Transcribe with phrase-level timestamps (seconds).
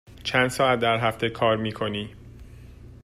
[0.23, 2.09] چند ساعت در هفته کار می کنی؟